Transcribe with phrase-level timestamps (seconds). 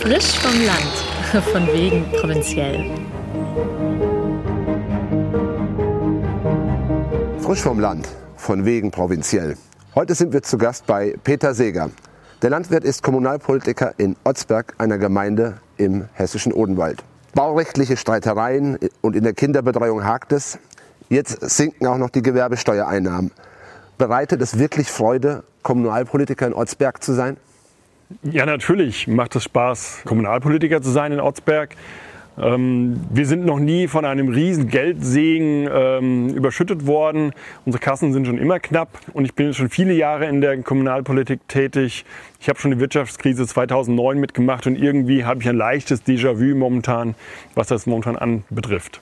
[0.00, 2.84] Frisch vom Land, von wegen provinziell.
[7.40, 8.06] Frisch vom Land,
[8.36, 9.56] von wegen provinziell.
[9.96, 11.90] Heute sind wir zu Gast bei Peter Seeger.
[12.42, 17.02] Der Landwirt ist Kommunalpolitiker in Otzberg, einer Gemeinde im hessischen Odenwald.
[17.34, 20.60] Baurechtliche Streitereien und in der Kinderbetreuung hakt es.
[21.08, 23.32] Jetzt sinken auch noch die Gewerbesteuereinnahmen.
[23.98, 27.38] Bereitet es wirklich Freude, Kommunalpolitiker in Otzberg zu sein?
[28.22, 31.74] Ja, natürlich macht es Spaß, Kommunalpolitiker zu sein in Ortsberg.
[32.38, 37.32] Ähm, wir sind noch nie von einem riesen Geldsegen ähm, überschüttet worden.
[37.64, 41.48] Unsere Kassen sind schon immer knapp und ich bin schon viele Jahre in der Kommunalpolitik
[41.48, 42.04] tätig.
[42.40, 47.14] Ich habe schon die Wirtschaftskrise 2009 mitgemacht und irgendwie habe ich ein leichtes Déjà-vu momentan,
[47.54, 49.00] was das momentan anbetrifft.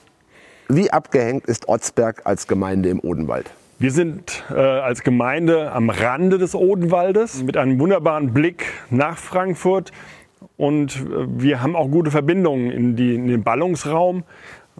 [0.69, 3.53] Wie abgehängt ist Otzberg als Gemeinde im Odenwald?
[3.79, 9.91] Wir sind äh, als Gemeinde am Rande des Odenwaldes mit einem wunderbaren Blick nach Frankfurt
[10.57, 14.23] und äh, wir haben auch gute Verbindungen in, die, in den Ballungsraum.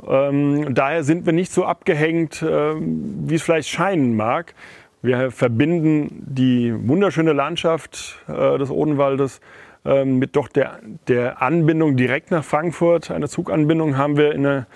[0.09, 4.55] Ähm, daher sind wir nicht so abgehängt, äh, wie es vielleicht scheinen mag.
[5.03, 9.41] Wir verbinden die wunderschöne Landschaft äh, des Odenwaldes
[9.85, 13.11] äh, mit doch der, der Anbindung direkt nach Frankfurt.
[13.11, 14.67] Eine Zuganbindung haben wir in einer,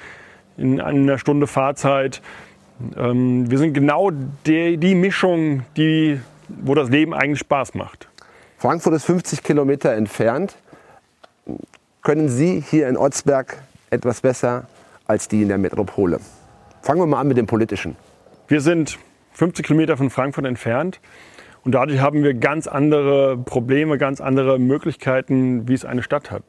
[0.56, 2.20] in einer Stunde Fahrzeit.
[2.96, 4.10] Ähm, wir sind genau
[4.46, 8.08] die, die Mischung, die, wo das Leben eigentlich Spaß macht.
[8.56, 10.56] Frankfurt ist 50 Kilometer entfernt.
[12.02, 13.58] Können Sie hier in Otzberg
[13.90, 14.66] etwas besser
[15.06, 16.20] als die in der Metropole?
[16.82, 17.96] Fangen wir mal an mit dem Politischen.
[18.46, 18.98] Wir sind
[19.32, 21.00] 50 Kilometer von Frankfurt entfernt
[21.64, 26.44] und dadurch haben wir ganz andere Probleme, ganz andere Möglichkeiten, wie es eine Stadt hat.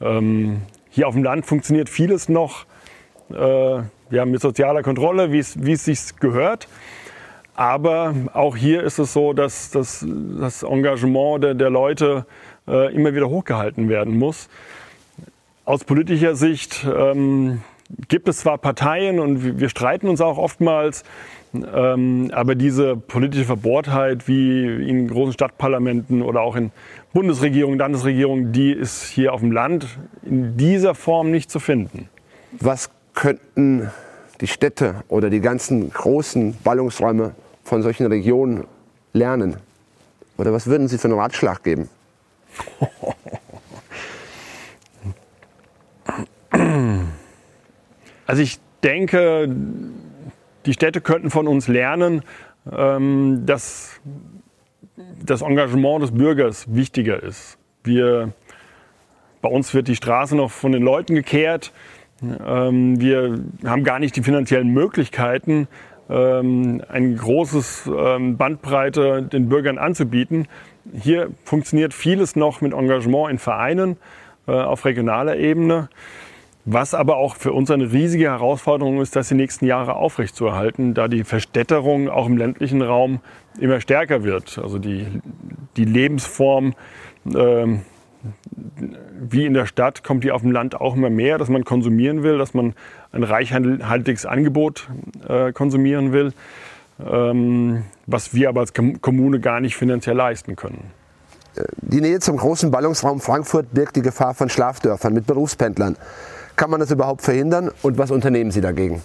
[0.00, 2.66] Ähm, hier auf dem Land funktioniert vieles noch.
[3.30, 3.82] Äh,
[4.14, 6.68] ja, mit sozialer Kontrolle, wie es, sich gehört.
[7.54, 10.04] Aber auch hier ist es so, dass, dass
[10.40, 12.26] das Engagement der, der Leute
[12.66, 14.48] äh, immer wieder hochgehalten werden muss.
[15.64, 17.62] Aus politischer Sicht ähm,
[18.08, 21.04] gibt es zwar Parteien und wir streiten uns auch oftmals,
[21.54, 26.72] ähm, aber diese politische Verbohrtheit wie in großen Stadtparlamenten oder auch in
[27.12, 29.86] Bundesregierungen, Landesregierungen, die ist hier auf dem Land
[30.24, 32.08] in dieser Form nicht zu finden.
[32.58, 33.90] Was könnten
[34.44, 38.66] die Städte oder die ganzen großen Ballungsräume von solchen Regionen
[39.14, 39.56] lernen?
[40.36, 41.88] Oder was würden Sie für einen Ratschlag geben?
[48.26, 49.54] Also ich denke,
[50.64, 52.22] die Städte könnten von uns lernen,
[52.72, 54.00] ähm, dass
[55.22, 57.58] das Engagement des Bürgers wichtiger ist.
[57.82, 58.32] Wir,
[59.42, 61.72] bei uns wird die Straße noch von den Leuten gekehrt.
[62.46, 65.68] Ähm, wir haben gar nicht die finanziellen Möglichkeiten,
[66.08, 70.48] ähm, ein großes ähm, Bandbreite den Bürgern anzubieten.
[70.92, 73.96] Hier funktioniert vieles noch mit Engagement in Vereinen
[74.46, 75.88] äh, auf regionaler Ebene.
[76.66, 81.08] Was aber auch für uns eine riesige Herausforderung ist, das die nächsten Jahre aufrechtzuerhalten, da
[81.08, 83.20] die Verstädterung auch im ländlichen Raum
[83.60, 84.58] immer stärker wird.
[84.58, 85.06] Also die,
[85.76, 86.74] die Lebensform
[87.34, 87.82] ähm,
[89.20, 92.22] wie in der Stadt kommt die auf dem Land auch immer mehr, dass man konsumieren
[92.22, 92.74] will, dass man
[93.12, 94.88] ein reichhaltiges Angebot
[95.28, 96.32] äh, konsumieren will,
[97.04, 100.90] ähm, was wir aber als Kommune gar nicht finanziell leisten können.
[101.82, 105.96] Die Nähe zum großen Ballungsraum Frankfurt birgt die Gefahr von Schlafdörfern mit Berufspendlern.
[106.56, 109.02] Kann man das überhaupt verhindern und was unternehmen Sie dagegen?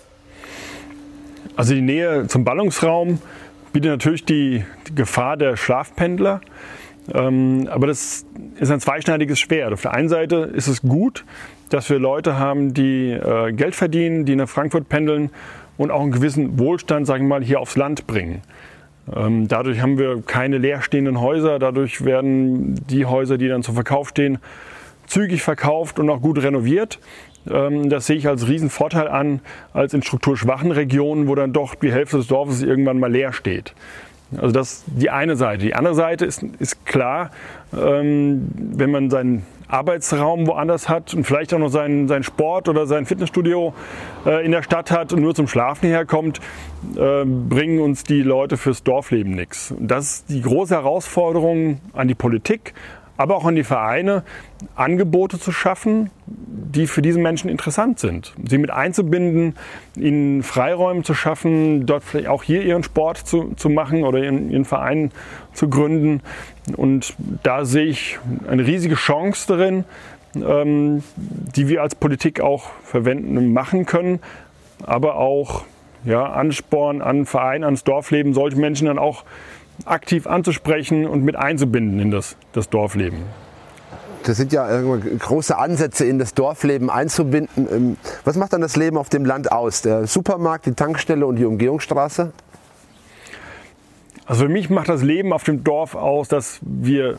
[1.55, 3.19] Also die Nähe zum Ballungsraum
[3.71, 6.41] bietet natürlich die, die Gefahr der Schlafpendler.
[7.13, 8.25] Ähm, aber das
[8.59, 9.73] ist ein zweischneidiges Schwert.
[9.73, 11.25] Auf der einen Seite ist es gut,
[11.69, 15.29] dass wir Leute haben, die äh, Geld verdienen, die nach Frankfurt pendeln
[15.77, 18.41] und auch einen gewissen Wohlstand, sagen wir mal, hier aufs Land bringen.
[19.15, 21.59] Ähm, dadurch haben wir keine leerstehenden Häuser.
[21.59, 24.39] Dadurch werden die Häuser, die dann zum Verkauf stehen,
[25.07, 26.99] zügig verkauft und auch gut renoviert.
[27.49, 29.41] Ähm, das sehe ich als Riesenvorteil an,
[29.73, 33.73] als in strukturschwachen Regionen, wo dann doch die Hälfte des Dorfes irgendwann mal leer steht.
[34.37, 35.65] Also das ist die eine Seite.
[35.65, 37.31] Die andere Seite ist, ist klar,
[37.73, 42.87] ähm, wenn man seinen Arbeitsraum woanders hat und vielleicht auch noch seinen, seinen Sport oder
[42.87, 43.73] sein Fitnessstudio
[44.25, 46.39] äh, in der Stadt hat und nur zum Schlafen herkommt,
[46.95, 49.73] äh, bringen uns die Leute fürs Dorfleben nichts.
[49.79, 52.73] Das ist die große Herausforderung an die Politik,
[53.19, 54.23] aber auch an die Vereine,
[54.75, 58.33] Angebote zu schaffen, die für diese Menschen interessant sind.
[58.47, 59.57] Sie mit einzubinden,
[59.97, 64.49] ihnen Freiräume zu schaffen, dort vielleicht auch hier ihren Sport zu, zu machen oder ihren,
[64.49, 65.11] ihren Verein
[65.51, 66.21] zu gründen.
[66.77, 67.13] Und
[67.43, 69.83] da sehe ich eine riesige Chance darin,
[70.35, 74.21] ähm, die wir als Politik auch verwenden und machen können,
[74.85, 75.65] aber auch
[76.05, 79.25] ja, Ansporn an Verein, ans Dorfleben, solche Menschen dann auch
[79.85, 83.23] aktiv anzusprechen und mit einzubinden in das, das Dorfleben.
[84.23, 87.67] Das sind ja große Ansätze, in das Dorfleben einzubinden.
[87.71, 89.81] Ähm, was macht dann das Leben auf dem Land aus?
[89.81, 92.33] Der Supermarkt, die Tankstelle und die Umgehungsstraße?
[94.25, 97.17] Also für mich macht das Leben auf dem Dorf aus, dass wir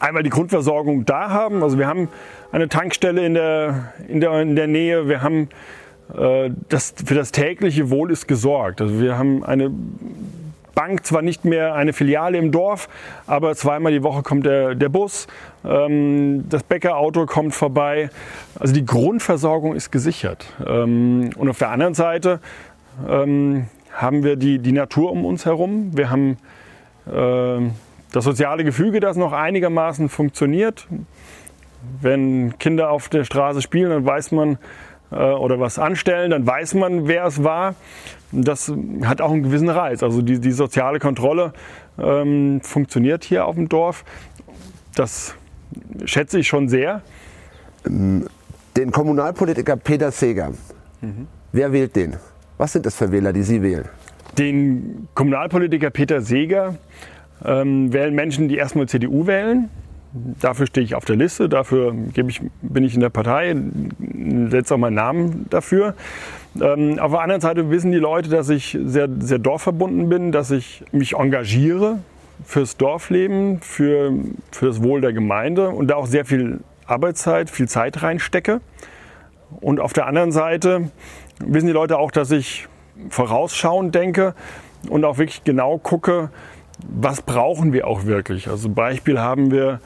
[0.00, 1.62] einmal die Grundversorgung da haben.
[1.62, 2.08] Also wir haben
[2.50, 5.08] eine Tankstelle in der, in der, in der Nähe.
[5.08, 5.48] Wir haben
[6.14, 8.80] äh, das, für das tägliche Wohl ist gesorgt.
[8.80, 9.70] Also wir haben eine
[10.74, 12.88] Bank, zwar nicht mehr eine Filiale im Dorf,
[13.26, 15.26] aber zweimal die Woche kommt der, der Bus,
[15.64, 18.10] ähm, das Bäckerauto kommt vorbei.
[18.58, 20.46] Also die Grundversorgung ist gesichert.
[20.66, 22.40] Ähm, und auf der anderen Seite
[23.08, 25.90] ähm, haben wir die, die Natur um uns herum.
[25.96, 26.38] Wir haben
[27.06, 27.70] äh,
[28.12, 30.86] das soziale Gefüge, das noch einigermaßen funktioniert.
[32.00, 34.58] Wenn Kinder auf der Straße spielen, dann weiß man,
[35.10, 37.74] äh, oder was anstellen, dann weiß man, wer es war.
[38.32, 38.72] Das
[39.04, 40.02] hat auch einen gewissen Reiz.
[40.02, 41.52] Also die, die soziale Kontrolle
[41.98, 44.04] ähm, funktioniert hier auf dem Dorf.
[44.94, 45.34] Das
[46.04, 47.02] schätze ich schon sehr.
[47.84, 50.52] Den Kommunalpolitiker Peter Seeger,
[51.00, 51.26] mhm.
[51.52, 52.16] wer wählt den?
[52.58, 53.88] Was sind das für Wähler, die Sie wählen?
[54.38, 56.76] Den Kommunalpolitiker Peter Seeger
[57.44, 59.68] ähm, wählen Menschen, die erstmal CDU wählen.
[60.40, 63.56] Dafür stehe ich auf der Liste, dafür ich, bin ich in der Partei,
[64.48, 65.94] setze auch meinen Namen dafür.
[66.60, 70.50] Ähm, auf der anderen Seite wissen die Leute, dass ich sehr, sehr dorfverbunden bin, dass
[70.50, 71.98] ich mich engagiere
[72.44, 74.12] fürs Dorfleben, für,
[74.50, 78.60] für das Wohl der Gemeinde und da auch sehr viel Arbeitszeit, viel Zeit reinstecke.
[79.60, 80.90] Und auf der anderen Seite
[81.38, 82.68] wissen die Leute auch, dass ich
[83.08, 84.34] vorausschauend denke
[84.88, 86.30] und auch wirklich genau gucke,
[86.88, 88.48] was brauchen wir auch wirklich.
[88.48, 89.80] Also Beispiel haben wir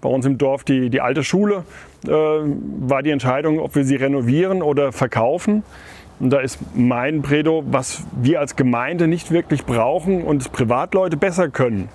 [0.00, 1.64] bei uns im Dorf die, die alte Schule,
[2.06, 5.62] äh, war die Entscheidung, ob wir sie renovieren oder verkaufen.
[6.22, 11.48] Und da ist mein Credo, was wir als Gemeinde nicht wirklich brauchen und Privatleute besser
[11.48, 11.88] können,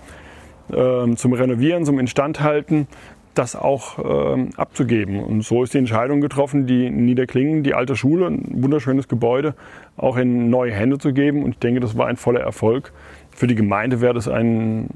[0.70, 2.88] äh, zum Renovieren, zum Instandhalten,
[3.36, 4.00] das auch
[4.36, 5.24] äh, abzugeben.
[5.24, 9.56] Und so ist die Entscheidung getroffen, die Niederklingen, die alte Schule, ein wunderschönes Gebäude,
[9.96, 11.44] auch in neue Hände zu geben.
[11.44, 12.92] Und ich denke, das war ein voller Erfolg.
[13.32, 14.90] Für die Gemeinde wäre das ein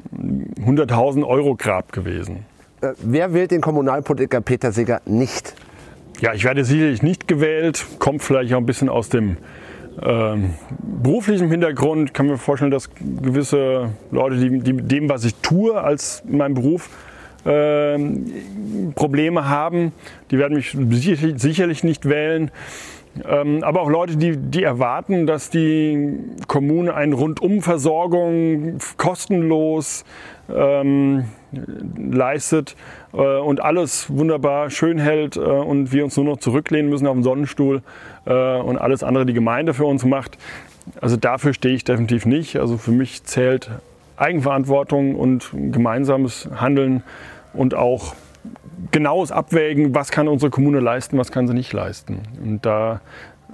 [0.65, 2.45] 100.000 Euro Grab gewesen.
[2.81, 5.55] Äh, wer wählt den Kommunalpolitiker Peter Seeger nicht?
[6.21, 9.37] Ja, ich werde sicherlich nicht gewählt, kommt vielleicht auch ein bisschen aus dem
[10.03, 10.53] ähm,
[11.01, 12.09] beruflichen Hintergrund.
[12.09, 16.53] Ich kann mir vorstellen, dass gewisse Leute, die, die dem, was ich tue, als mein
[16.53, 16.89] Beruf
[17.43, 17.97] äh,
[18.93, 19.93] Probleme haben,
[20.29, 20.77] die werden mich
[21.41, 22.51] sicherlich nicht wählen.
[23.27, 30.05] Ähm, aber auch Leute, die, die erwarten, dass die Kommune eine Rundumversorgung kostenlos
[30.53, 31.25] ähm,
[31.97, 32.75] leistet
[33.17, 37.23] und alles wunderbar schön hält äh, und wir uns nur noch zurücklehnen müssen auf den
[37.23, 37.81] Sonnenstuhl
[38.25, 40.37] äh, und alles andere die Gemeinde für uns macht.
[40.99, 42.57] Also dafür stehe ich definitiv nicht.
[42.57, 43.69] Also für mich zählt
[44.17, 47.03] Eigenverantwortung und gemeinsames Handeln
[47.53, 48.15] und auch
[48.91, 52.21] genaues Abwägen, was kann unsere Kommune leisten, was kann sie nicht leisten.
[52.43, 53.01] Und da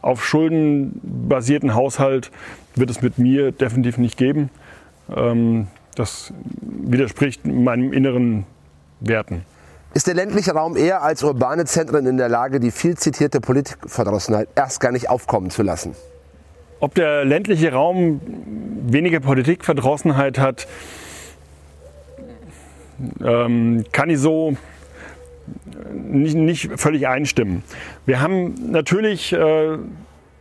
[0.02, 2.32] auf Schulden basierten Haushalt
[2.76, 4.50] wird es mit mir definitiv nicht geben.
[5.16, 8.46] Ähm, das widerspricht meinen inneren
[9.00, 9.46] Werten.
[9.94, 14.50] Ist der ländliche Raum eher als urbane Zentren in der Lage, die viel zitierte Politikverdrossenheit
[14.56, 15.96] erst gar nicht aufkommen zu lassen?
[16.80, 18.22] Ob der ländliche Raum
[18.86, 20.68] weniger Politikverdrossenheit hat,
[23.24, 24.56] ähm, kann ich so
[25.94, 27.64] nicht, nicht völlig einstimmen.
[28.06, 29.78] Wir haben natürlich, äh,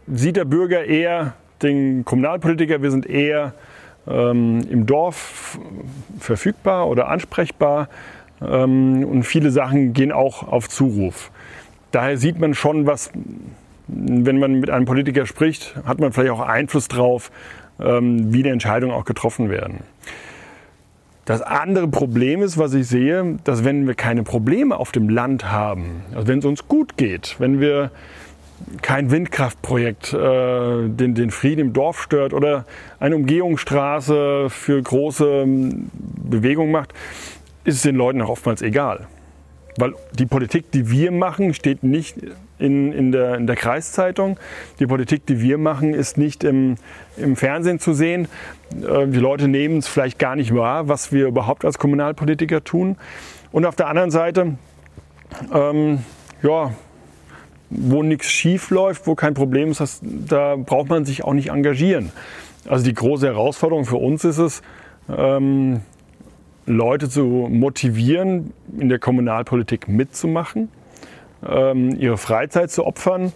[0.07, 3.55] sieht der Bürger eher den Kommunalpolitiker, wir sind eher
[4.07, 5.59] ähm, im Dorf
[6.19, 7.89] verfügbar oder ansprechbar
[8.41, 11.31] und viele Sachen gehen auch auf Zuruf.
[11.91, 13.11] Daher sieht man schon, was,
[13.89, 17.31] wenn man mit einem Politiker spricht, hat man vielleicht auch Einfluss darauf,
[17.81, 19.81] ähm, wie die Entscheidungen auch getroffen werden.
[21.25, 25.51] Das andere Problem ist, was ich sehe, dass wenn wir keine Probleme auf dem Land
[25.51, 27.91] haben, also wenn es uns gut geht, wenn wir
[28.81, 32.65] kein Windkraftprojekt äh, den, den Frieden im Dorf stört oder
[33.01, 36.95] eine Umgehungsstraße für große ähm, Bewegungen macht,
[37.67, 39.07] ist es den Leuten auch oftmals egal.
[39.79, 42.17] Weil die Politik, die wir machen, steht nicht
[42.59, 44.39] in, in, der, in der Kreiszeitung.
[44.79, 46.77] Die Politik, die wir machen, ist nicht im,
[47.17, 48.29] im Fernsehen zu sehen.
[48.73, 52.97] Äh, die Leute nehmen es vielleicht gar nicht wahr, was wir überhaupt als Kommunalpolitiker tun.
[53.53, 54.57] Und auf der anderen Seite,
[55.53, 55.99] ähm,
[56.43, 56.73] ja,
[57.69, 61.51] wo nichts schief läuft, wo kein Problem ist, das, da braucht man sich auch nicht
[61.51, 62.13] engagieren.
[62.67, 64.63] Also die große Herausforderung für uns ist es,
[65.15, 65.81] ähm,
[66.67, 70.69] Leute zu motivieren, in der Kommunalpolitik mitzumachen,
[71.49, 73.33] ähm, ihre Freizeit zu opfern,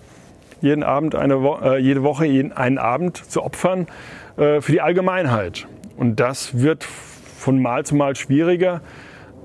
[0.61, 3.87] jeden Abend eine Wo äh, jede Woche jeden, einen Abend zu opfern
[4.37, 5.69] äh, für die Allgemeinheit.
[5.97, 8.81] Und das wird von Mal zu Mal schwieriger,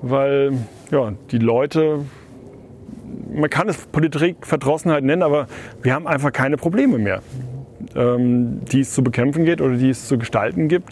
[0.02, 0.54] weil
[0.92, 2.06] ja, die Leute,
[3.34, 5.48] man kann es Politikverdrossenheit nennen, aber
[5.84, 7.22] wir haben einfach keine Probleme mehr,
[7.96, 10.90] ähm, die es zu bekämpfen geht oder die es zu gestalten gibt.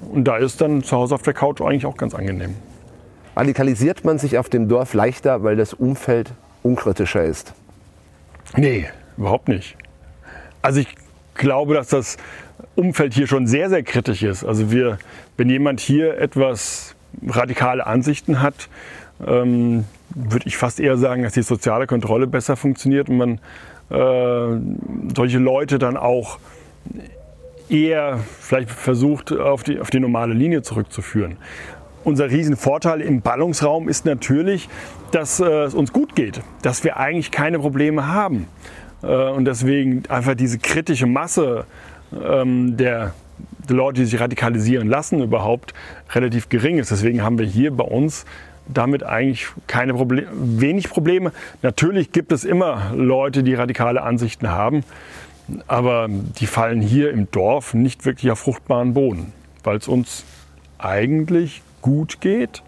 [0.00, 2.54] Und da ist dann zu Hause auf der Couch eigentlich auch ganz angenehm.
[3.36, 7.54] Radikalisiert man sich auf dem Dorf leichter, weil das Umfeld unkritischer ist?
[8.56, 8.86] Nee,
[9.16, 9.76] überhaupt nicht.
[10.62, 10.88] Also ich
[11.34, 12.16] glaube, dass das
[12.74, 14.44] Umfeld hier schon sehr, sehr kritisch ist.
[14.44, 14.98] Also wir,
[15.36, 18.68] wenn jemand hier etwas radikale Ansichten hat,
[19.26, 23.40] ähm, würde ich fast eher sagen, dass die soziale Kontrolle besser funktioniert und man
[23.90, 24.60] äh,
[25.14, 26.38] solche Leute dann auch
[27.70, 31.36] eher vielleicht versucht, auf die, auf die normale Linie zurückzuführen.
[32.04, 34.68] Unser Riesenvorteil im Ballungsraum ist natürlich,
[35.12, 38.46] dass äh, es uns gut geht, dass wir eigentlich keine Probleme haben.
[39.02, 41.64] Äh, und deswegen einfach diese kritische Masse
[42.12, 43.12] ähm, der,
[43.68, 45.74] Leute, die sich radikalisieren lassen, überhaupt
[46.12, 46.90] relativ gering ist.
[46.90, 48.24] Deswegen haben wir hier bei uns
[48.66, 51.32] damit eigentlich keine Probleme, wenig Probleme.
[51.62, 54.84] Natürlich gibt es immer Leute, die radikale Ansichten haben,
[55.66, 59.32] aber die fallen hier im Dorf nicht wirklich auf fruchtbaren Boden,
[59.64, 60.24] weil es uns
[60.78, 62.62] eigentlich gut geht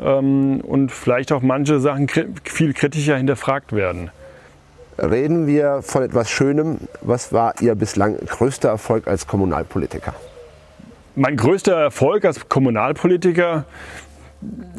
[0.00, 2.08] ähm, und vielleicht auch manche Sachen
[2.44, 4.10] viel kritischer hinterfragt werden.
[4.98, 6.78] Reden wir von etwas Schönem.
[7.00, 10.14] Was war Ihr bislang größter Erfolg als Kommunalpolitiker?
[11.16, 13.64] Mein größter Erfolg als Kommunalpolitiker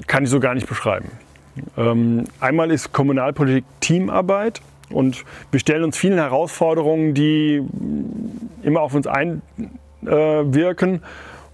[0.07, 1.09] kann ich so gar nicht beschreiben.
[1.77, 7.61] Ähm, einmal ist Kommunalpolitik Teamarbeit und wir stellen uns vielen Herausforderungen, die
[8.63, 11.01] immer auf uns einwirken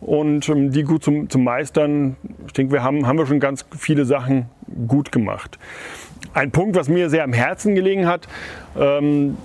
[0.01, 2.15] und ähm, die gut zum, zum Meistern.
[2.47, 4.49] Ich denke, wir haben, haben wir schon ganz viele Sachen
[4.87, 5.59] gut gemacht.
[6.33, 8.27] Ein Punkt, was mir sehr am Herzen gelegen hat,
[8.77, 9.37] ähm,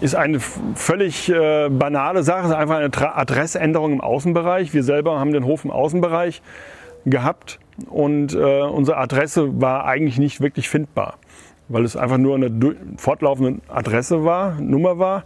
[0.00, 4.72] ist eine völlig äh, banale Sache, ist einfach eine Tra Adressänderung im Außenbereich.
[4.72, 6.42] Wir selber haben den Hof im Außenbereich
[7.04, 7.58] gehabt
[7.88, 11.16] und äh, unsere Adresse war eigentlich nicht wirklich findbar,
[11.70, 12.50] weil es einfach nur eine
[12.96, 15.24] fortlaufende Adresse war, Nummer war.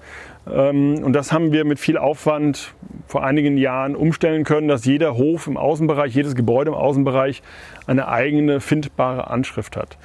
[0.50, 2.74] Ähm, und das haben wir mit viel Aufwand
[3.06, 7.42] vor einigen Jahren umstellen können, dass jeder Hof im Außenbereich, jedes Gebäude im Außenbereich
[7.86, 9.96] eine eigene findbare Anschrift hat.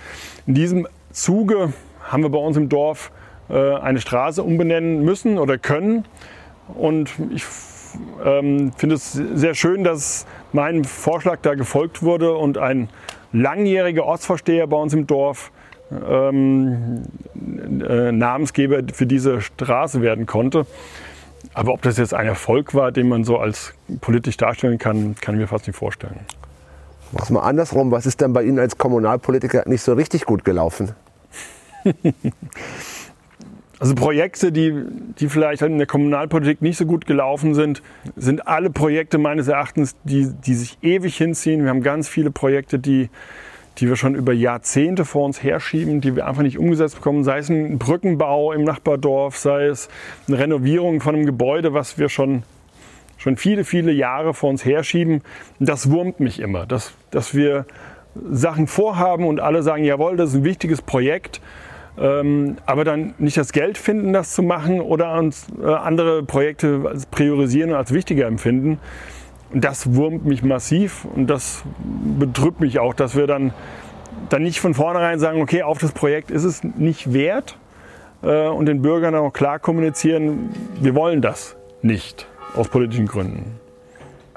[0.48, 3.12] In diesem Zuge haben wir bei uns im Dorf
[3.50, 6.05] äh, eine Straße umbenennen müssen oder können.
[6.74, 7.43] Und ich
[8.24, 12.88] ähm, finde es sehr schön, dass meinem Vorschlag da gefolgt wurde und ein
[13.34, 15.51] langjähriger Ortsvorsteher bei uns im Dorf
[15.91, 17.03] ähm,
[17.36, 20.65] äh, Namensgeber für diese Straße werden konnte.
[21.53, 25.36] Aber ob das jetzt ein Erfolg war, den man so als politisch darstellen kann, kann
[25.36, 26.19] ich mir fast nicht vorstellen.
[27.12, 27.91] Mach's mal andersrum.
[27.91, 30.93] Was ist denn bei Ihnen als Kommunalpolitiker nicht so richtig gut gelaufen?
[33.81, 34.74] Also Projekte, die,
[35.19, 37.81] die vielleicht in der Kommunalpolitik nicht so gut gelaufen sind,
[38.17, 41.63] sind alle Projekte meines Erachtens, die, die sich ewig hinziehen.
[41.63, 43.10] Wir haben ganz viele Projekte, die,
[43.79, 47.24] die wir schon über Jahrzehnte vor uns herschieben, die wir einfach nicht umgesetzt bekommen.
[47.24, 49.89] Sei es ein Brückenbau im Nachbardorf, sei es
[50.27, 52.43] eine Renovierung von einem Gebäude, was wir schon,
[53.17, 55.21] schon viele, viele Jahre vor uns herschieben.
[55.59, 57.65] Das wurmt mich immer, dass, dass wir
[58.29, 61.41] Sachen vorhaben und alle sagen, jawohl, das ist ein wichtiges Projekt
[62.00, 66.95] ähm, aber dann nicht das Geld finden, das zu machen oder uns äh, andere Projekte
[67.12, 68.79] priorisieren und als wichtiger empfinden.
[69.51, 71.63] Und das wurmt mich massiv und das
[72.20, 73.53] betrübt mich auch, dass wir dann,
[74.29, 77.58] dann nicht von vornherein sagen, okay, auf das Projekt ist es nicht wert
[78.22, 83.60] äh, und den Bürgern auch klar kommunizieren, wir wollen das nicht aus politischen Gründen.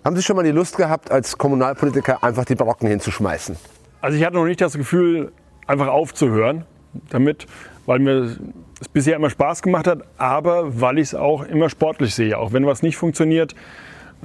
[0.04, 3.56] Haben Sie schon mal die Lust gehabt, als Kommunalpolitiker einfach die Barocken hinzuschmeißen?
[4.00, 5.30] Also ich hatte noch nicht das Gefühl,
[5.66, 6.64] einfach aufzuhören
[7.10, 7.46] damit,
[7.86, 8.36] weil mir
[8.80, 12.36] es bisher immer Spaß gemacht hat, aber weil ich es auch immer sportlich sehe.
[12.36, 13.54] Auch wenn was nicht funktioniert,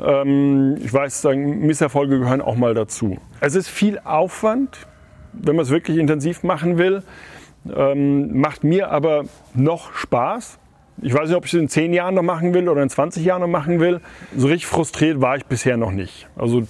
[0.04, 3.18] ähm, ich weiß, Misserfolge gehören auch mal dazu.
[3.40, 4.88] Es ist viel Aufwand,
[5.34, 7.04] wenn man es wirklich intensiv machen will,
[7.76, 10.60] ähm, macht mir aber noch Spaß.
[11.02, 13.24] Ich weiß nicht, ob ich es in 10 Jahren noch machen will oder in 20
[13.24, 14.02] Jahren noch machen will.
[14.36, 16.28] So richtig frustriert war ich bisher noch nicht.
[16.36, 16.64] Also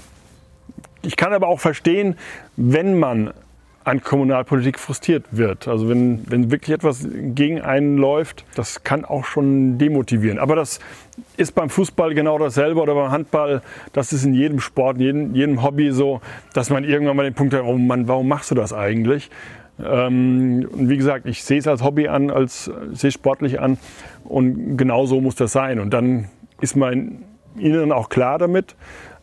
[1.01, 2.17] ich kann aber auch verstehen,
[2.57, 3.31] wenn man
[3.87, 5.69] an Kommunalpolitik frustriert wird.
[5.69, 10.39] Also wenn, wenn wirklich etwas gegen einen läuft, das kann auch schon demotivieren.
[10.39, 10.81] Aber das
[11.37, 13.61] ist beim Fußball genau dasselbe oder beim Handball.
[13.93, 16.19] Das ist in jedem Sport, in jedem, jedem Hobby so,
[16.53, 19.29] dass man irgendwann mal den Punkt hat, oh Mann, warum machst du das eigentlich?
[19.79, 23.77] Ähm, und wie gesagt, ich sehe es als Hobby an, als sehe sportlich an
[24.25, 25.79] und genau so muss das sein.
[25.79, 26.27] Und dann
[26.59, 27.23] ist mein
[27.57, 28.75] Inneren auch klar damit.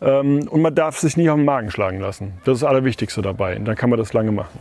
[0.04, 2.34] Ähm, und man darf sich nicht auf den Magen schlagen lassen.
[2.44, 3.56] Das ist das Allerwichtigste dabei.
[3.56, 4.58] Und dann kann man das lange machen.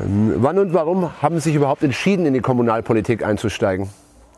[0.00, 3.88] Ähm, wann und warum haben Sie sich überhaupt entschieden, in die Kommunalpolitik einzusteigen?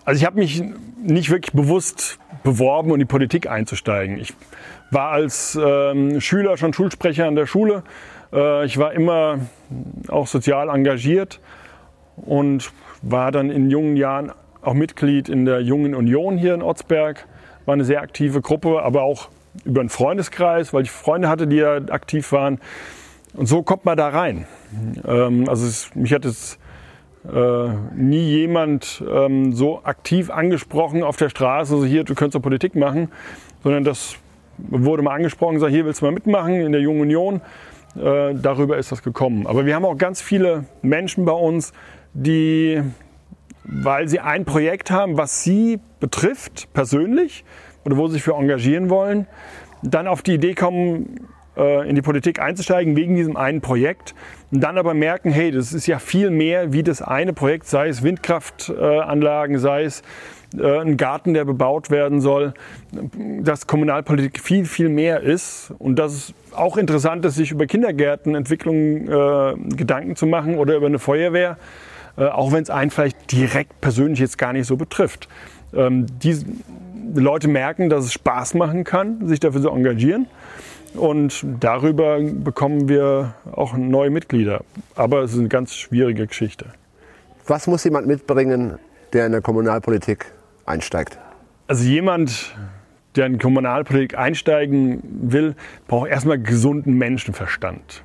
[0.05, 0.63] Also ich habe mich
[1.03, 4.19] nicht wirklich bewusst beworben, in die Politik einzusteigen.
[4.19, 4.35] Ich
[4.91, 7.83] war als ähm, Schüler schon Schulsprecher an der Schule.
[8.33, 9.41] Äh, ich war immer
[10.09, 11.41] auch sozial engagiert
[12.17, 12.71] und
[13.03, 14.33] war dann in jungen Jahren
[14.63, 17.27] auch Mitglied in der Jungen Union hier in Ortsberg.
[17.67, 19.29] War eine sehr aktive Gruppe, aber auch
[19.65, 22.61] über einen Freundeskreis, weil ich Freunde hatte, die da aktiv waren.
[23.35, 24.47] Und so kommt man da rein.
[25.07, 26.59] Ähm, also es, mich hat es
[27.33, 32.43] äh, nie jemand ähm, so aktiv angesprochen auf der Straße, also hier, du könntest doch
[32.43, 33.11] Politik machen,
[33.63, 34.17] sondern das
[34.59, 37.41] wurde mal angesprochen, gesagt, hier willst du mal mitmachen in der Jungen Union.
[37.97, 39.47] Äh, darüber ist das gekommen.
[39.47, 41.73] Aber wir haben auch ganz viele Menschen bei uns,
[42.13, 42.83] die,
[43.65, 47.45] weil sie ein Projekt haben, was sie betrifft, persönlich,
[47.87, 49.27] oder wo sie sich für engagieren wollen,
[49.83, 54.15] dann auf die Idee kommen, äh, in die Politik einzusteigen wegen diesem einen Projekt
[54.51, 57.89] und dann aber merken, hey, das ist ja viel mehr wie das eine Projekt, sei
[57.89, 60.03] es Windkraftanlagen, sei es
[60.59, 62.55] äh, ein Garten, der bebaut werden soll,
[63.41, 69.09] dass Kommunalpolitik viel, viel mehr ist und dass es auch interessant ist, sich über Kindergärtenentwicklung
[69.09, 71.57] äh, Gedanken zu machen oder über eine Feuerwehr,
[72.19, 75.29] äh, auch wenn es einen vielleicht direkt persönlich jetzt gar nicht so betrifft.
[75.75, 76.37] Ähm, die
[77.21, 80.27] Leute merken, dass es Spaß machen kann, sich dafür zu engagieren.
[80.95, 84.63] Und darüber bekommen wir auch neue Mitglieder.
[84.95, 86.67] Aber es ist eine ganz schwierige Geschichte.
[87.47, 88.79] Was muss jemand mitbringen,
[89.13, 90.27] der in der Kommunalpolitik
[90.65, 91.19] einsteigt?
[91.69, 92.57] Also jemand,
[93.15, 95.55] der in Kommunalpolitik einsteigen will,
[95.87, 98.03] braucht erstmal gesunden Menschenverstand.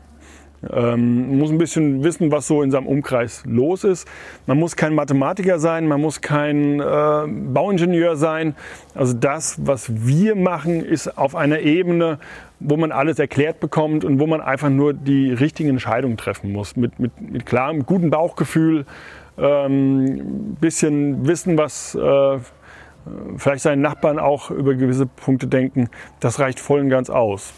[0.69, 4.07] Ähm, muss ein bisschen wissen, was so in seinem Umkreis los ist.
[4.45, 6.83] Man muss kein Mathematiker sein, man muss kein äh,
[7.27, 8.55] Bauingenieur sein.
[8.93, 12.19] Also das, was wir machen, ist auf einer Ebene,
[12.59, 16.75] wo man alles erklärt bekommt und wo man einfach nur die richtigen Entscheidungen treffen muss.
[16.75, 18.85] Mit, mit, mit klarem, gutem Bauchgefühl,
[19.39, 22.37] ähm, bisschen wissen, was äh,
[23.37, 25.89] vielleicht seinen Nachbarn auch über gewisse Punkte denken,
[26.19, 27.53] das reicht voll und ganz aus.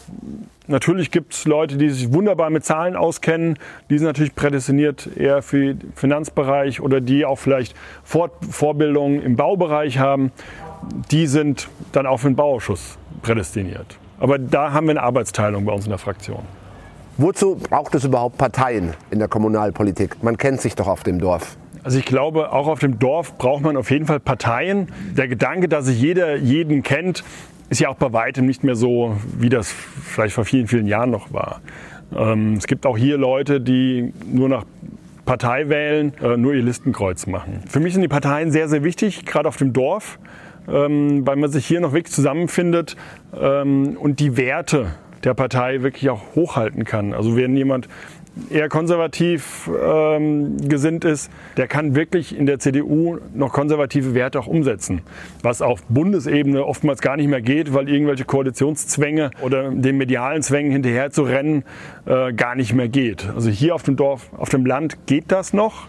[0.66, 3.58] Natürlich gibt es Leute, die sich wunderbar mit Zahlen auskennen,
[3.90, 9.36] die sind natürlich prädestiniert eher für den Finanzbereich oder die auch vielleicht Fort Vorbildungen im
[9.36, 10.32] Baubereich haben.
[11.10, 13.98] Die sind dann auch für den Bauausschuss prädestiniert.
[14.18, 16.44] Aber da haben wir eine Arbeitsteilung bei uns in der Fraktion.
[17.16, 20.22] Wozu braucht es überhaupt Parteien in der Kommunalpolitik?
[20.22, 21.56] Man kennt sich doch auf dem Dorf.
[21.84, 24.88] Also ich glaube, auch auf dem Dorf braucht man auf jeden Fall Parteien.
[25.16, 27.22] Der Gedanke, dass sich jeder jeden kennt,
[27.68, 31.10] ist ja auch bei weitem nicht mehr so, wie das vielleicht vor vielen, vielen Jahren
[31.10, 31.60] noch war.
[32.16, 34.64] Ähm, es gibt auch hier Leute, die nur nach
[35.26, 37.62] Partei wählen, äh, nur ihr Listenkreuz machen.
[37.68, 40.18] Für mich sind die Parteien sehr, sehr wichtig, gerade auf dem Dorf,
[40.66, 42.96] ähm, weil man sich hier noch wirklich zusammenfindet
[43.38, 44.86] ähm, und die Werte
[45.22, 47.12] der Partei wirklich auch hochhalten kann.
[47.12, 47.88] Also wenn jemand
[48.50, 54.46] eher konservativ ähm, gesinnt ist, der kann wirklich in der CDU noch konservative Werte auch
[54.46, 55.02] umsetzen.
[55.42, 60.72] Was auf Bundesebene oftmals gar nicht mehr geht, weil irgendwelche Koalitionszwänge oder den medialen Zwängen
[60.72, 61.64] hinterher zu rennen
[62.06, 63.28] äh, gar nicht mehr geht.
[63.34, 65.86] Also hier auf dem Dorf, auf dem Land geht das noch.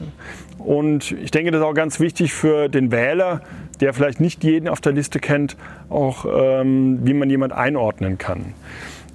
[0.58, 3.41] Und ich denke, das ist auch ganz wichtig für den Wähler,
[3.81, 5.58] der vielleicht nicht jeden auf der Liste kennt,
[5.89, 8.53] auch ähm, wie man jemand einordnen kann.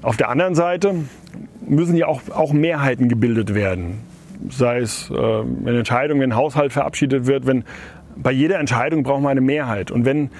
[0.02, 0.94] Auf der anderen Seite
[1.66, 4.00] müssen ja auch, auch Mehrheiten gebildet werden.
[4.48, 7.64] Sei es, äh, wenn Entscheidung, wenn ein Haushalt verabschiedet wird, wenn
[8.16, 9.90] bei jeder Entscheidung braucht man eine Mehrheit.
[9.90, 10.30] Und wenn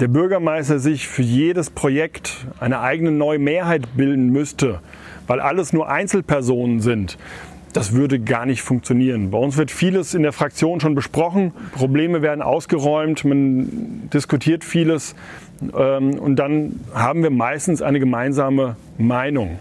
[0.00, 4.80] der Bürgermeister sich für jedes Projekt eine eigene neue Mehrheit bilden müsste,
[5.26, 7.18] weil alles nur Einzelpersonen sind,
[7.72, 9.30] das würde gar nicht funktionieren.
[9.30, 15.14] Bei uns wird vieles in der Fraktion schon besprochen, Probleme werden ausgeräumt, man diskutiert vieles
[15.76, 19.58] ähm, und dann haben wir meistens eine gemeinsame Meinung,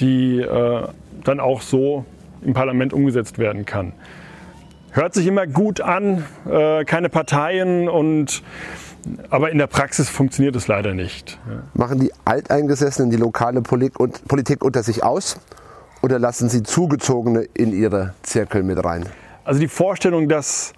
[0.00, 0.82] die äh,
[1.24, 2.04] dann auch so
[2.42, 3.92] im Parlament umgesetzt werden kann.
[4.92, 8.42] Hört sich immer gut an, äh, keine Parteien und
[9.30, 11.38] aber in der Praxis funktioniert es leider nicht.
[11.72, 15.40] Machen die Alteingesessenen die lokale Politik unter sich aus
[16.02, 19.06] oder lassen sie Zugezogene in ihre Zirkel mit rein?
[19.44, 20.72] Also die Vorstellung, dass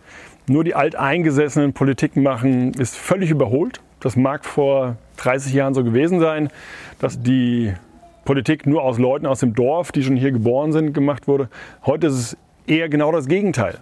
[0.46, 3.80] nur die Alteingesessenen Politik machen, ist völlig überholt.
[4.00, 6.50] Das mag vor 30 Jahren so gewesen sein,
[6.98, 7.72] dass die
[8.24, 11.48] Politik nur aus Leuten aus dem Dorf, die schon hier geboren sind, gemacht wurde.
[11.85, 13.78] Heute ist es eher genau das Gegenteil.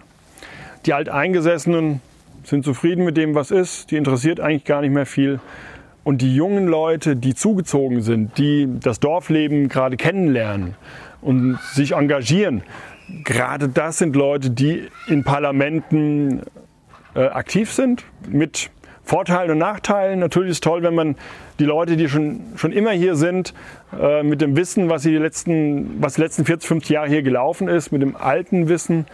[0.85, 2.01] Die Alteingesessenen
[2.43, 3.91] sind zufrieden mit dem, was ist.
[3.91, 5.39] Die interessiert eigentlich gar nicht mehr viel.
[6.03, 10.75] Und die jungen Leute, die zugezogen sind, die das Dorfleben gerade kennenlernen
[11.21, 12.63] und sich engagieren,
[13.23, 16.41] gerade das sind Leute, die in Parlamenten
[17.15, 18.69] äh, aktiv sind mit
[19.03, 20.19] Vorteilen und Nachteilen.
[20.19, 21.15] Natürlich ist es toll, wenn man
[21.59, 23.53] die Leute, die schon, schon immer hier sind,
[23.99, 27.67] äh, mit dem Wissen, was, die letzten, was die letzten 40, 50 Jahre hier gelaufen
[27.67, 29.05] ist, mit dem alten Wissen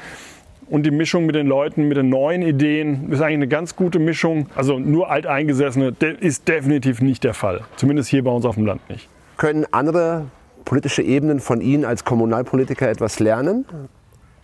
[0.69, 3.99] und die Mischung mit den Leuten, mit den neuen Ideen ist eigentlich eine ganz gute
[3.99, 4.47] Mischung.
[4.55, 7.61] Also nur Alteingesessene ist definitiv nicht der Fall.
[7.77, 9.07] Zumindest hier bei uns auf dem Land nicht.
[9.37, 10.25] Können andere
[10.67, 13.63] politische Ebenen von Ihnen als Kommunalpolitiker etwas lernen?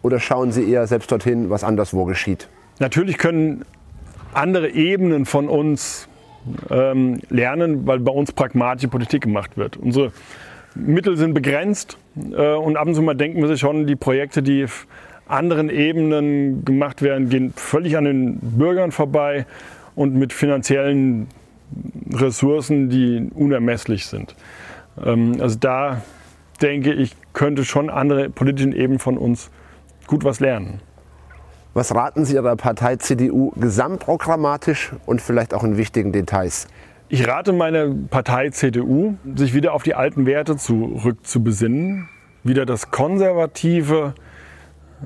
[0.02, 2.48] Oder schauen Sie eher selbst dorthin, was anderswo geschieht?
[2.80, 3.66] Natürlich können
[4.34, 6.08] andere Ebenen von uns
[6.70, 9.76] ähm, lernen, weil bei uns pragmatische Politik gemacht wird.
[9.76, 10.14] Unsere
[10.76, 14.42] Mittel sind begrenzt äh, und ab und zu mal denken wir sich schon, die Projekte,
[14.42, 14.88] die auf
[15.28, 19.46] anderen Ebenen gemacht werden, gehen völlig an den Bürgern vorbei
[19.94, 21.28] und mit finanziellen
[22.14, 24.36] Ressourcen, die unermesslich sind.
[25.02, 26.02] Ähm, also da
[26.62, 29.50] denke ich, könnte schon andere politischen Ebenen von uns
[30.08, 30.82] gut was lernen.
[31.74, 36.68] Was raten Sie Ihrer Partei CDU gesamtprogrammatisch und vielleicht auch in wichtigen Details?
[37.10, 42.10] Ich rate meiner Partei CDU, sich wieder auf die alten Werte zurückzubesinnen,
[42.44, 44.14] wieder das Konservative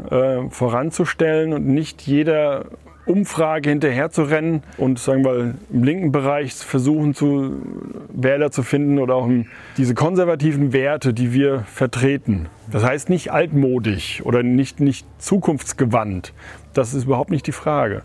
[0.09, 2.65] äh, voranzustellen und nicht jeder
[3.07, 7.61] Umfrage hinterherzurennen und sagen wir im linken Bereich versuchen zu
[8.09, 9.29] Wähler zu finden oder auch
[9.77, 12.47] diese konservativen Werte, die wir vertreten.
[12.71, 16.33] Das heißt nicht altmodisch oder nicht, nicht zukunftsgewandt.
[16.73, 18.01] Das ist überhaupt nicht die Frage.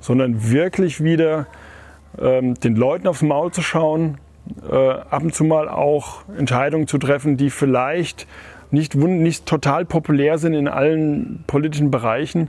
[0.00, 1.46] Sondern wirklich wieder
[2.20, 4.18] ähm, den Leuten aufs Maul zu schauen,
[4.68, 8.26] äh, ab und zu mal auch Entscheidungen zu treffen, die vielleicht
[8.70, 12.48] nicht, nicht total populär sind in allen politischen Bereichen,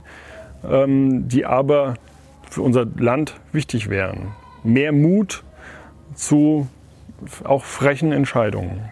[0.70, 1.94] ähm, die aber
[2.50, 4.28] für unser Land wichtig wären.
[4.62, 5.42] Mehr Mut
[6.14, 6.68] zu
[7.44, 8.88] auch frechen Entscheidungen.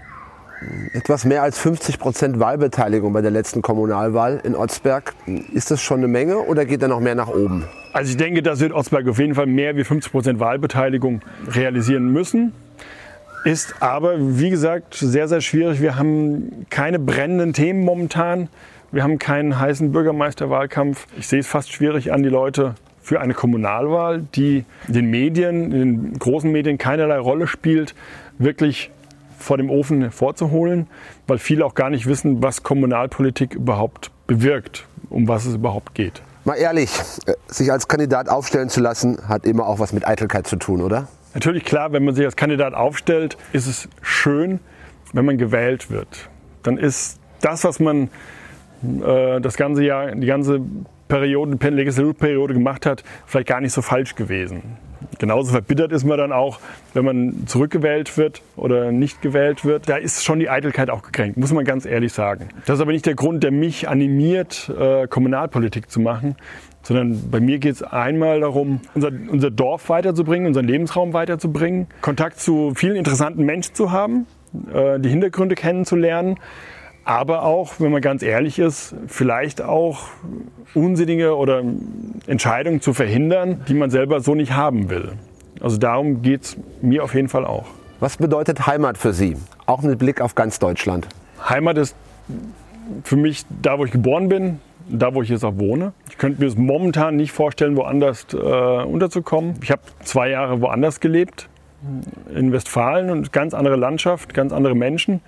[0.92, 5.14] Etwas mehr als 50 Prozent Wahlbeteiligung bei der letzten Kommunalwahl in Otzberg.
[5.52, 7.64] Ist das schon eine Menge oder geht da noch mehr nach oben?
[7.92, 12.12] Also ich denke, dass wird Otzberg auf jeden Fall mehr wie 50 Prozent Wahlbeteiligung realisieren
[12.12, 12.52] müssen.
[13.44, 15.80] Ist aber, wie gesagt, sehr, sehr schwierig.
[15.80, 18.48] Wir haben keine brennenden Themen momentan.
[18.92, 21.06] Wir haben keinen heißen Bürgermeisterwahlkampf.
[21.16, 26.18] Ich sehe es fast schwierig an, die Leute für eine Kommunalwahl, die den Medien, den
[26.18, 27.94] großen Medien keinerlei Rolle spielt,
[28.36, 28.90] wirklich
[29.38, 30.88] vor dem Ofen vorzuholen,
[31.26, 36.20] weil viele auch gar nicht wissen, was Kommunalpolitik überhaupt bewirkt, um was es überhaupt geht.
[36.44, 36.90] Mal ehrlich,
[37.24, 40.82] äh, sich als Kandidat aufstellen zu lassen, hat immer auch was mit Eitelkeit zu tun,
[40.82, 41.08] oder?
[41.32, 44.60] Natürlich klar, wenn man sich als Kandidat aufstellt, ist es schön,
[45.14, 46.28] wenn man gewählt wird.
[46.62, 48.10] Dann ist das, was man
[48.82, 50.60] äh, das ganze Jahr, die ganze
[51.08, 54.62] Periode, Legislaturperiode gemacht hat, vielleicht gar nicht so falsch gewesen.
[55.18, 56.58] Genauso verbittert ist man dann auch,
[56.94, 59.88] wenn man zurückgewählt wird oder nicht gewählt wird.
[59.88, 62.48] Da ist schon die Eitelkeit auch gekränkt, muss man ganz ehrlich sagen.
[62.66, 66.36] Das ist aber nicht der Grund, der mich animiert, äh, Kommunalpolitik zu machen,
[66.82, 72.40] sondern bei mir geht es einmal darum, unser, unser Dorf weiterzubringen, unseren Lebensraum weiterzubringen, Kontakt
[72.40, 74.26] zu vielen interessanten Menschen zu haben,
[74.72, 76.38] äh, die Hintergründe kennenzulernen
[77.04, 80.08] aber auch, wenn man ganz ehrlich ist, vielleicht auch
[80.74, 81.62] unsinnige oder
[82.26, 85.12] Entscheidungen zu verhindern, die man selber so nicht haben will.
[85.60, 87.66] Also darum geht es mir auf jeden Fall auch.
[88.00, 89.36] Was bedeutet Heimat für Sie?
[89.66, 91.06] Auch mit Blick auf ganz Deutschland.
[91.48, 91.94] Heimat ist
[93.04, 95.92] für mich da, wo ich geboren bin, da, wo ich jetzt auch wohne.
[96.10, 99.54] Ich könnte mir es momentan nicht vorstellen, woanders äh, unterzukommen.
[99.62, 101.48] Ich habe zwei Jahre woanders gelebt,
[102.34, 105.20] in Westfalen und ganz andere Landschaft, ganz andere Menschen.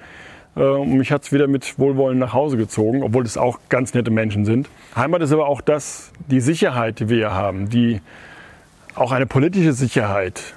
[0.56, 3.94] Äh, und mich hat es wieder mit Wohlwollen nach Hause gezogen, obwohl es auch ganz
[3.94, 4.68] nette Menschen sind.
[4.96, 8.00] Heimat ist aber auch das, die Sicherheit, die wir hier haben, die,
[8.94, 10.54] auch eine politische Sicherheit,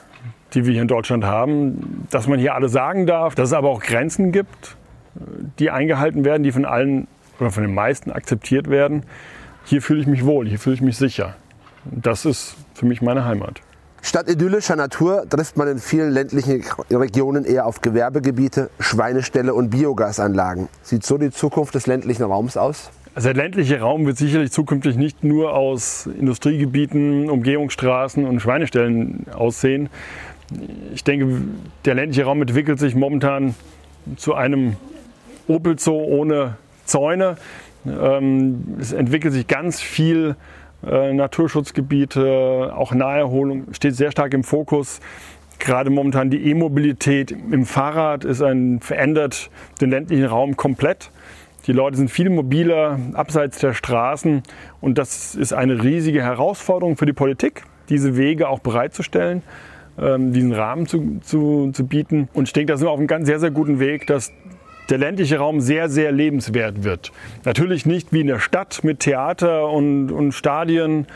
[0.54, 3.70] die wir hier in Deutschland haben, dass man hier alles sagen darf, dass es aber
[3.70, 4.78] auch Grenzen gibt,
[5.60, 7.08] die eingehalten werden, die von allen
[7.40, 9.04] oder von den meisten akzeptiert werden.
[9.66, 11.36] Hier fühle ich mich wohl, hier fühle ich mich sicher.
[11.86, 13.62] Das ist für mich meine Heimat.
[14.02, 20.70] Statt idyllischer Natur trifft man in vielen ländlichen Regionen eher auf Gewerbegebiete, Schweineställe und Biogasanlagen.
[20.84, 22.90] Sieht so die Zukunft des ländlichen Raums aus?
[23.16, 29.90] Also der ländliche Raum wird sicherlich zukünftig nicht nur aus Industriegebieten, Umgehungsstraßen und Schweineställen aussehen.
[30.94, 31.42] Ich denke,
[31.86, 33.56] der ländliche Raum entwickelt sich momentan
[34.18, 34.76] zu einem
[35.48, 37.38] Opel Zoo ohne Zäune.
[37.88, 40.36] Ähm, es entwickelt sich ganz viel
[40.86, 45.00] äh, Naturschutzgebiete, auch Naherholung steht sehr stark im Fokus.
[45.60, 49.50] Gerade momentan die E-Mobilität im Fahrrad ist ein verändert
[49.82, 51.10] den ländlichen Raum komplett.
[51.66, 54.44] Die Leute sind viel mobiler abseits der Straßen
[54.80, 59.42] und das ist eine riesige Herausforderung für die Politik, diese Wege auch bereitzustellen,
[60.00, 62.30] ähm, diesen Rahmen zu, zu, zu bieten.
[62.34, 64.32] Und ich denke, da sind wir auf einem ganz sehr, sehr guten Weg, dass
[64.90, 67.12] der ländliche Raum sehr, sehr lebenswert wird.
[67.46, 71.08] Natürlich nicht wie in der Stadt mit Theater und, und Stadien,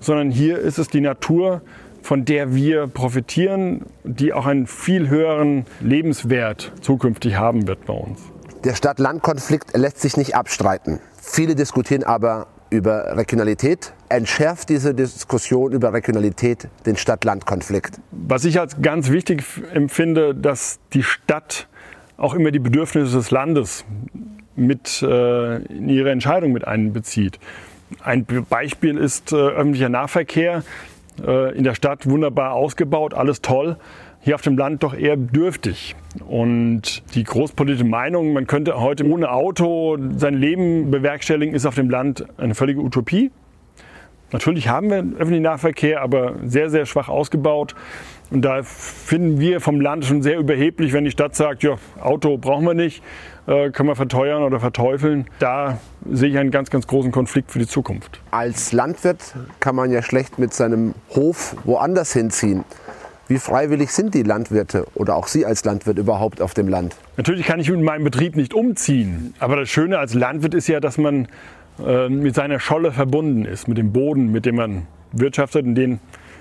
[0.00, 1.62] sondern hier ist es die Natur,
[2.02, 8.20] von der wir profitieren, die auch einen viel höheren Lebenswert zukünftig haben wird bei uns.
[8.64, 11.00] Der Stadt-Land-Konflikt lässt sich nicht abstreiten.
[11.20, 13.92] Viele diskutieren aber über Regionalität.
[14.08, 18.00] Entschärft diese Diskussion über Regionalität den Stadt-Land-Konflikt?
[18.10, 19.42] Was ich als ganz wichtig
[19.74, 21.68] empfinde, dass die Stadt
[22.20, 23.84] auch immer die Bedürfnisse des Landes
[24.54, 27.38] mit äh, in ihre Entscheidung mit einbezieht.
[28.04, 30.62] Ein Beispiel ist äh, öffentlicher Nahverkehr.
[31.26, 33.76] Äh, in der Stadt wunderbar ausgebaut, alles toll.
[34.20, 35.96] Hier auf dem Land doch eher dürftig.
[36.28, 41.88] Und die großpolitische Meinung, man könnte heute ohne Auto sein Leben bewerkstelligen, ist auf dem
[41.88, 43.30] Land eine völlige Utopie.
[44.32, 47.74] Natürlich haben wir öffentlichen Nahverkehr, aber sehr, sehr schwach ausgebaut.
[48.30, 52.36] Und da finden wir vom Land schon sehr überheblich, wenn die Stadt sagt, ja, Auto
[52.38, 53.02] brauchen wir nicht,
[53.46, 55.26] äh, können wir verteuern oder verteufeln.
[55.40, 58.20] Da sehe ich einen ganz, ganz großen Konflikt für die Zukunft.
[58.30, 62.64] Als Landwirt kann man ja schlecht mit seinem Hof woanders hinziehen.
[63.26, 66.96] Wie freiwillig sind die Landwirte oder auch Sie als Landwirt überhaupt auf dem Land?
[67.16, 69.34] Natürlich kann ich mit meinem Betrieb nicht umziehen.
[69.38, 71.28] Aber das Schöne als Landwirt ist ja, dass man
[71.84, 76.00] äh, mit seiner Scholle verbunden ist, mit dem Boden, mit dem man wirtschaftet und den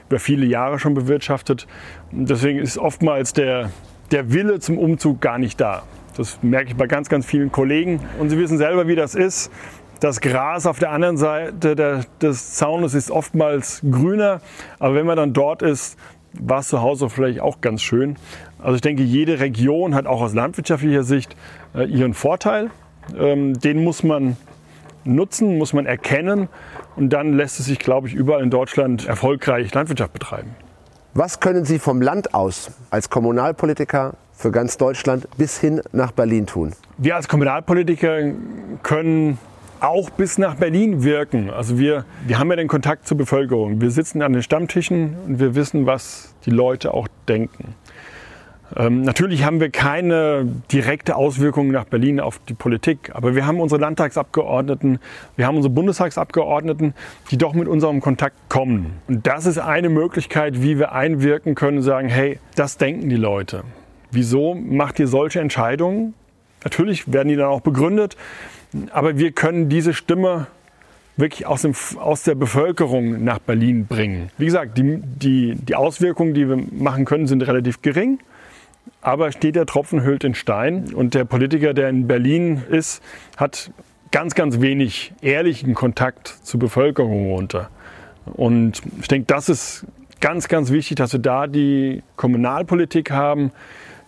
[0.10, 1.68] über viele Jahre schon bewirtschaftet.
[2.12, 3.70] deswegen ist oftmals der,
[4.12, 5.84] der Wille zum Umzug gar nicht da.
[6.18, 8.02] Das merke ich bei ganz, ganz vielen Kollegen.
[8.20, 9.52] Und Sie wissen selber, wie das ist.
[10.00, 14.42] Das Gras auf der anderen Seite der, des Zaunes ist oftmals grüner.
[14.80, 15.98] Aber wenn man dann dort ist,
[16.34, 18.16] war es zu Hause vielleicht auch ganz schön.
[18.58, 21.36] Also ich denke, jede Region hat auch aus landwirtschaftlicher Sicht
[21.76, 22.72] äh, ihren Vorteil.
[23.18, 24.38] Ähm, den muss man
[25.04, 26.50] nutzen, muss man erkennen
[26.96, 30.56] und dann lässt es sich, glaube ich, überall in Deutschland erfolgreich Landwirtschaft betreiben.
[31.14, 36.46] Was können Sie vom Land aus als Kommunalpolitiker für ganz Deutschland bis hin nach Berlin
[36.46, 36.74] tun?
[36.98, 38.32] Wir als Kommunalpolitiker
[38.84, 39.40] können
[39.80, 41.50] auch bis nach Berlin wirken.
[41.50, 43.82] Also wir, wir haben ja den Kontakt zur Bevölkerung.
[43.82, 47.76] Wir sitzen an den Stammtischen und wir wissen, was die Leute auch denken.
[48.76, 53.60] Ähm, natürlich haben wir keine direkte Auswirkung nach Berlin auf die Politik, aber wir haben
[53.60, 55.00] unsere Landtagsabgeordneten,
[55.36, 56.94] wir haben unsere Bundestagsabgeordneten,
[57.32, 58.94] die doch mit unserem Kontakt kommen.
[59.08, 63.16] Und das ist eine Möglichkeit, wie wir einwirken können und sagen, hey, das denken die
[63.16, 63.64] Leute.
[64.12, 66.14] Wieso macht ihr solche Entscheidungen?
[66.64, 68.18] Natürlich werden die dann auch begründet,
[68.92, 70.48] aber wir können diese Stimme
[71.16, 74.30] wirklich aus, dem, aus der Bevölkerung nach Berlin bringen.
[74.38, 78.20] Wie gesagt, die, die, die Auswirkungen, die wir machen können, sind relativ gering.
[79.02, 80.94] Aber steht der Tropfen hüllt den Stein.
[80.94, 83.02] Und der Politiker, der in Berlin ist,
[83.38, 83.72] hat
[84.12, 87.70] ganz, ganz wenig ehrlichen Kontakt zur Bevölkerung runter.
[88.26, 89.86] Und ich denke, das ist
[90.20, 93.52] ganz, ganz wichtig, dass wir da die Kommunalpolitik haben,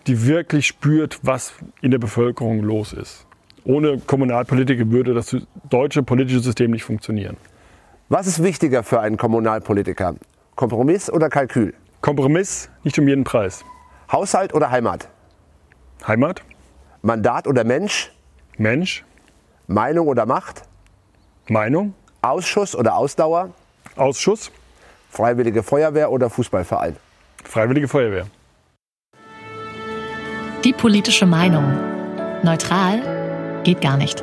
[0.06, 3.26] die wirklich spürt, was in der Bevölkerung los ist.
[3.64, 5.36] Ohne Kommunalpolitiker würde das
[5.70, 7.36] deutsche politische System nicht funktionieren.
[8.08, 10.16] Was ist wichtiger für einen Kommunalpolitiker?
[10.56, 11.72] Kompromiss oder Kalkül?
[12.00, 13.64] Kompromiss, nicht um jeden Preis.
[14.12, 15.08] Haushalt oder Heimat?
[16.06, 16.42] Heimat.
[17.00, 18.12] Mandat oder Mensch?
[18.58, 19.04] Mensch.
[19.66, 20.64] Meinung oder Macht?
[21.48, 21.94] Meinung.
[22.20, 23.54] Ausschuss oder Ausdauer?
[23.96, 24.50] Ausschuss.
[25.10, 26.96] Freiwillige Feuerwehr oder Fußballverein?
[27.42, 28.26] Freiwillige Feuerwehr.
[30.62, 31.64] Die politische Meinung.
[32.42, 34.22] Neutral geht gar nicht.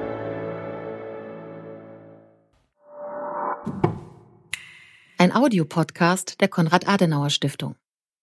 [5.18, 7.76] Ein Audiopodcast der Konrad-Adenauer-Stiftung.